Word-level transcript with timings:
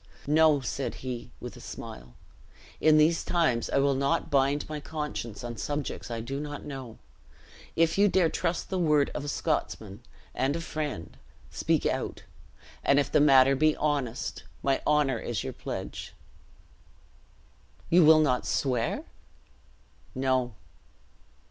"No," 0.25 0.61
said 0.61 0.95
he, 1.05 1.29
with 1.39 1.55
a 1.55 1.59
smile; 1.61 2.15
"in 2.79 2.97
these 2.97 3.23
times 3.23 3.69
I 3.69 3.77
will 3.77 3.93
not 3.93 4.31
bind 4.31 4.67
my 4.67 4.79
conscience 4.79 5.43
on 5.43 5.57
subjects 5.57 6.09
I 6.09 6.21
do 6.21 6.39
not 6.39 6.65
know. 6.65 6.97
If 7.75 7.99
you 7.99 8.07
dare 8.07 8.27
trust 8.27 8.71
the 8.71 8.79
word 8.79 9.11
of 9.13 9.23
a 9.23 9.27
Scotsman 9.27 10.01
and 10.33 10.55
a 10.55 10.59
friend, 10.61 11.17
speak 11.51 11.85
out; 11.85 12.23
and 12.83 12.97
if 12.99 13.11
the 13.11 13.21
matter 13.21 13.55
be 13.55 13.75
honest, 13.75 14.41
my 14.63 14.81
honor 14.87 15.19
is 15.19 15.43
your 15.43 15.53
pledge." 15.53 16.15
"You 17.91 18.03
will 18.03 18.21
not 18.21 18.47
swear?" 18.47 19.03
"No." 20.15 20.55